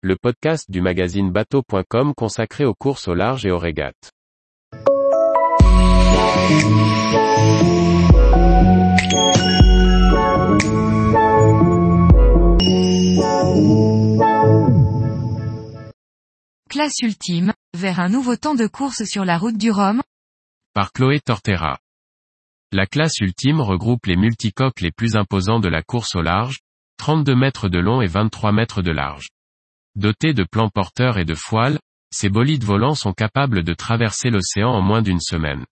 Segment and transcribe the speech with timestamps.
[0.00, 4.12] le podcast du magazine bateau.com consacré aux courses au large et aux régates.
[16.70, 20.00] Classe ultime, vers un nouveau temps de course sur la route du Rhum
[20.74, 21.80] Par Chloé Tortera.
[22.70, 26.60] La classe ultime regroupe les multicoques les plus imposants de la course au large,
[26.98, 29.26] 32 mètres de long et 23 mètres de large.
[29.98, 31.80] Dotés de plans porteurs et de foiles,
[32.12, 35.66] ces bolides volants sont capables de traverser l'océan en moins d'une semaine.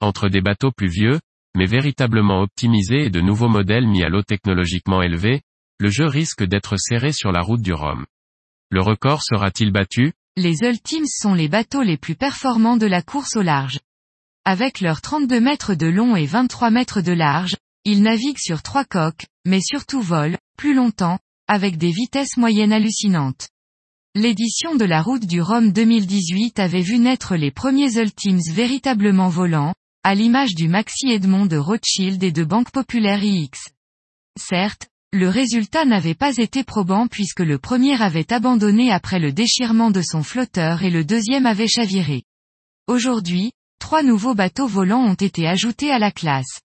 [0.00, 1.20] Entre des bateaux plus vieux,
[1.54, 5.42] mais véritablement optimisés et de nouveaux modèles mis à l'eau technologiquement élevés,
[5.78, 8.06] le jeu risque d'être serré sur la route du Rhum.
[8.70, 10.14] Le record sera-t-il battu?
[10.38, 13.80] Les Ultimes sont les bateaux les plus performants de la course au large.
[14.46, 18.86] Avec leurs 32 mètres de long et 23 mètres de large, ils naviguent sur trois
[18.86, 23.50] coques, mais surtout volent, plus longtemps, avec des vitesses moyennes hallucinantes.
[24.20, 29.74] L'édition de la route du Rhum 2018 avait vu naître les premiers Ultimes véritablement volants,
[30.02, 33.56] à l'image du Maxi Edmond de Rothschild et de Banque Populaire iX.
[34.36, 39.92] Certes, le résultat n'avait pas été probant puisque le premier avait abandonné après le déchirement
[39.92, 42.24] de son flotteur et le deuxième avait chaviré.
[42.88, 46.58] Aujourd'hui, trois nouveaux bateaux volants ont été ajoutés à la classe.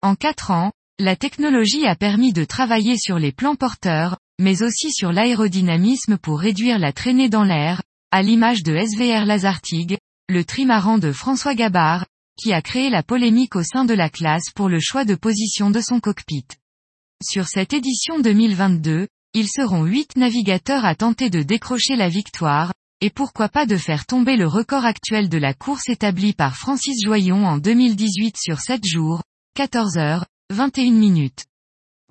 [0.00, 4.92] En quatre ans, la technologie a permis de travailler sur les plans porteurs, mais aussi
[4.92, 9.98] sur l'aérodynamisme pour réduire la traînée dans l'air, à l'image de SVR Lazartigue,
[10.28, 12.06] le trimaran de François Gabard,
[12.38, 15.70] qui a créé la polémique au sein de la classe pour le choix de position
[15.70, 16.46] de son cockpit.
[17.22, 23.10] Sur cette édition 2022, ils seront huit navigateurs à tenter de décrocher la victoire, et
[23.10, 27.46] pourquoi pas de faire tomber le record actuel de la course établi par Francis Joyon
[27.46, 29.22] en 2018 sur 7 jours,
[29.54, 31.44] 14 heures, 21 minutes.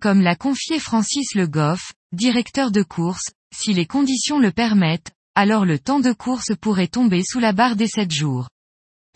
[0.01, 5.65] Comme l'a confié Francis Le Goff, directeur de course, si les conditions le permettent, alors
[5.65, 8.49] le temps de course pourrait tomber sous la barre des 7 jours.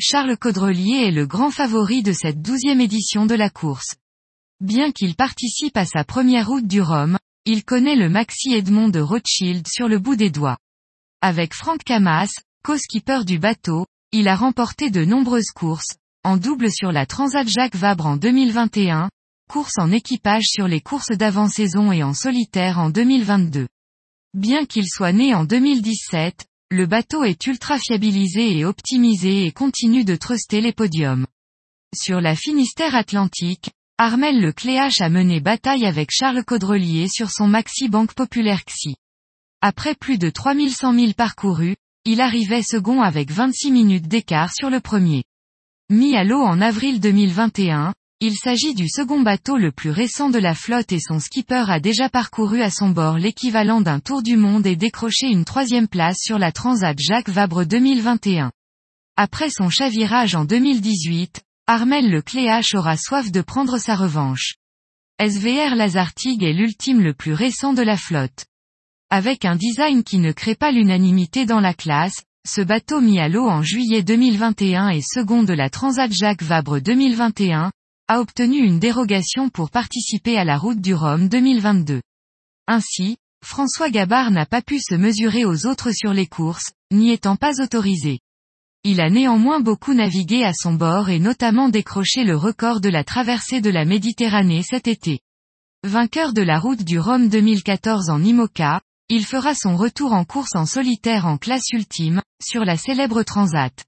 [0.02, 3.96] Charles Caudrelier est le grand favori de cette douzième édition de la course.
[4.59, 9.00] Bien qu'il participe à sa première route du Rhum, il connaît le Maxi Edmond de
[9.00, 10.57] Rothschild sur le bout des doigts.
[11.22, 12.29] Avec Franck Camas,
[12.63, 17.75] co-skipper du bateau, il a remporté de nombreuses courses, en double sur la Transat Jacques
[17.75, 19.09] Vabre en 2021,
[19.50, 23.68] course en équipage sur les courses d'avant-saison et en solitaire en 2022.
[24.36, 30.06] Bien qu'il soit né en 2017, le bateau est ultra fiabilisé et optimisé et continue
[30.06, 31.26] de truster les podiums.
[31.96, 37.48] Sur la Finistère Atlantique, Armel Le Cléache a mené bataille avec Charles Caudrelier sur son
[37.48, 38.98] Maxi Banque Populaire XI.
[39.62, 44.80] Après plus de 3100 000 parcourus, il arrivait second avec 26 minutes d'écart sur le
[44.80, 45.24] premier.
[45.90, 50.40] Mis à l'eau en avril 2021, il s'agit du second bateau le plus récent de
[50.40, 54.35] la flotte et son skipper a déjà parcouru à son bord l'équivalent d'un tour du
[54.35, 58.52] monde et décroché une troisième place sur la Transat Jacques Vabre 2021.
[59.16, 64.56] Après son chavirage en 2018, Armel Le Cléache aura soif de prendre sa revanche.
[65.25, 68.47] SVR Lazartigue est l'ultime le plus récent de la flotte.
[69.09, 73.30] Avec un design qui ne crée pas l'unanimité dans la classe, ce bateau mis à
[73.30, 77.72] l'eau en juillet 2021 et second de la Transat Jacques Vabre 2021,
[78.09, 82.02] a obtenu une dérogation pour participer à la route du Rhum 2022.
[82.66, 87.36] Ainsi, François Gabard n'a pas pu se mesurer aux autres sur les courses, n'y étant
[87.36, 88.19] pas autorisé.
[88.84, 93.03] Il a néanmoins beaucoup navigué à son bord et notamment décroché le record de la
[93.03, 95.19] traversée de la Méditerranée cet été.
[95.84, 100.56] Vainqueur de la route du Rhum 2014 en IMOCA, il fera son retour en course
[100.56, 103.86] en solitaire en classe ultime, sur la célèbre Transat.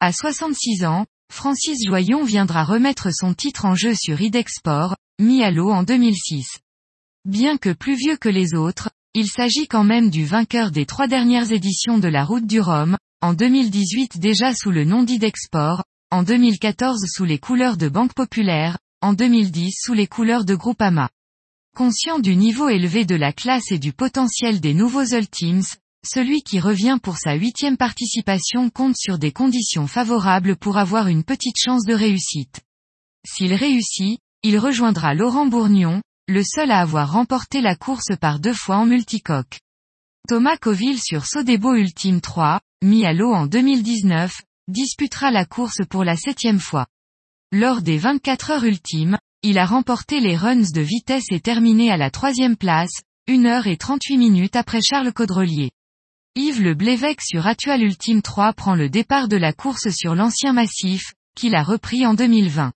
[0.00, 5.50] À 66 ans, Francis Joyon viendra remettre son titre en jeu sur Idexport, mis à
[5.50, 6.58] l'eau en 2006.
[7.24, 11.06] Bien que plus vieux que les autres, il s'agit quand même du vainqueur des trois
[11.06, 16.24] dernières éditions de la Route du Rhum, en 2018 déjà sous le nom d'Idexport, en
[16.24, 21.10] 2014 sous les couleurs de Banque Populaire, en 2010 sous les couleurs de Groupama.
[21.76, 25.62] Conscient du niveau élevé de la classe et du potentiel des nouveaux Ultimes,
[26.04, 31.24] celui qui revient pour sa huitième participation compte sur des conditions favorables pour avoir une
[31.24, 32.60] petite chance de réussite.
[33.26, 38.54] S'il réussit, il rejoindra Laurent Bourgnon, le seul à avoir remporté la course par deux
[38.54, 39.60] fois en multicoque.
[40.28, 46.04] Thomas Coville sur Sodebo Ultime 3, mis à l'eau en 2019, disputera la course pour
[46.04, 46.86] la septième fois.
[47.52, 51.96] Lors des 24 heures ultimes, il a remporté les runs de vitesse et terminé à
[51.96, 55.70] la troisième place, 1 heure et 38 minutes après Charles Caudrelier.
[56.36, 60.52] Yves Le Blévec sur Actual Ultime 3 prend le départ de la course sur l'ancien
[60.52, 62.72] massif, qu'il a repris en 2020.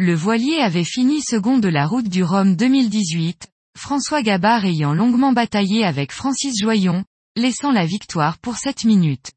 [0.00, 3.46] Le voilier avait fini second de la route du Rhum 2018,
[3.78, 7.04] François Gabard ayant longuement bataillé avec Francis Joyon,
[7.36, 9.30] laissant la victoire pour 7 minutes.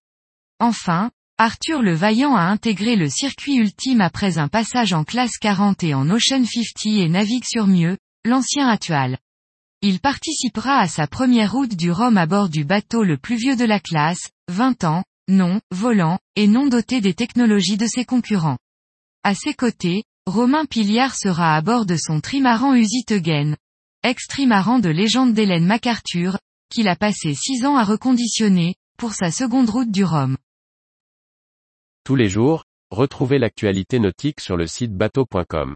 [0.60, 5.84] Enfin, Arthur le Vaillant a intégré le circuit ultime après un passage en classe 40
[5.84, 9.20] et en Ocean 50 et navigue sur mieux, l'ancien Atual.
[9.86, 13.58] Il participera à sa première route du Rhum à bord du bateau le plus vieux
[13.58, 18.58] de la classe, 20 ans, non, volant, et non doté des technologies de ses concurrents.
[19.24, 23.58] À ses côtés, Romain Piliard sera à bord de son trimaran Usitegen,
[24.04, 26.40] ex-trimaran de légende d'Hélène MacArthur,
[26.70, 30.38] qu'il a passé six ans à reconditionner, pour sa seconde route du Rhum.
[32.06, 35.76] Tous les jours, retrouvez l'actualité nautique sur le site bateau.com.